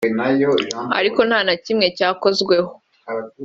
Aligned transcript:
ariko 0.99 1.19
nta 1.29 1.39
na 1.47 1.53
kimwe 1.63 1.87
cyakozweho 1.97 2.71